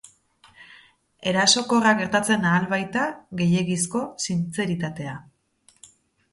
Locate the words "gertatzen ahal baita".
1.99-3.05